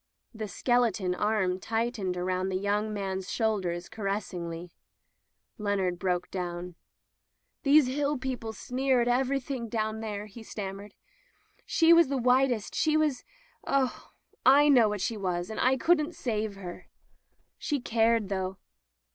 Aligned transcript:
The 0.33 0.47
skeleton 0.47 1.13
arm 1.13 1.59
tightened 1.59 2.17
about 2.17 2.49
the 2.49 2.55
young 2.55 2.91
man's 2.91 3.29
shoulders 3.31 3.87
caressingly 3.87 4.71
Leonard 5.59 5.99
broke 5.99 6.31
down" 6.31 6.73
These 7.61 7.85
Hill 7.85 8.17
people 8.17 8.51
sneer 8.51 9.01
at 9.01 9.07
everything 9.07 9.69
down 9.69 9.99
there," 9.99 10.25
he 10.25 10.41
stanmiered 10.41 10.93
"She 11.67 11.93
was 11.93 12.07
the 12.07 12.17
whitest— 12.17 12.73
she 12.73 12.97
was— 12.97 13.23
Oh! 13.67 14.09
/ 14.43 14.45
know 14.47 14.89
what 14.89 15.01
she 15.01 15.17
was— 15.17 15.51
and 15.51 15.59
I 15.59 15.77
couldn't 15.77 16.15
save 16.15 16.55
her 16.55 16.87
She 17.59 17.79
cared, 17.79 18.29
though. 18.29 18.57